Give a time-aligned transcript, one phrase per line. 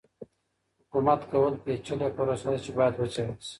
[0.81, 3.45] حکومت کول پېچلې پروسه ده چې بايد وڅېړل سي.